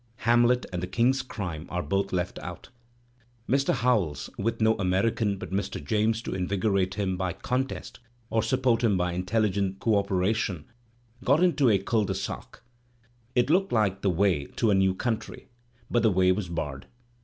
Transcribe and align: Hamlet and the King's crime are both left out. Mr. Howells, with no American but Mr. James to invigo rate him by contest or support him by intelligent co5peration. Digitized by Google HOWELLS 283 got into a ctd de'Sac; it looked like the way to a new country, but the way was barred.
Hamlet 0.31 0.65
and 0.73 0.81
the 0.81 0.87
King's 0.87 1.21
crime 1.21 1.67
are 1.69 1.83
both 1.83 2.11
left 2.11 2.39
out. 2.39 2.69
Mr. 3.47 3.71
Howells, 3.71 4.31
with 4.35 4.59
no 4.59 4.73
American 4.77 5.37
but 5.37 5.51
Mr. 5.51 5.79
James 5.85 6.23
to 6.23 6.31
invigo 6.31 6.73
rate 6.73 6.95
him 6.95 7.17
by 7.17 7.33
contest 7.33 7.99
or 8.31 8.41
support 8.41 8.83
him 8.83 8.97
by 8.97 9.13
intelligent 9.13 9.77
co5peration. 9.79 10.63
Digitized 10.63 10.63
by 10.63 10.95
Google 10.95 10.97
HOWELLS 10.97 11.25
283 11.25 11.25
got 11.25 11.43
into 11.43 11.69
a 11.69 11.79
ctd 11.79 12.05
de'Sac; 12.07 12.59
it 13.35 13.49
looked 13.51 13.71
like 13.71 14.01
the 14.01 14.09
way 14.09 14.45
to 14.45 14.71
a 14.71 14.73
new 14.73 14.95
country, 14.95 15.49
but 15.91 16.01
the 16.01 16.09
way 16.11 16.31
was 16.31 16.49
barred. 16.49 16.87